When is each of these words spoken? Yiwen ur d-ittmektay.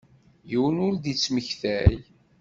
Yiwen 0.49 0.77
ur 0.87 0.93
d-ittmektay. 0.97 1.93